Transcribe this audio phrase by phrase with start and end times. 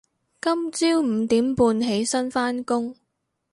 [0.41, 2.95] 今朝五點半起身返工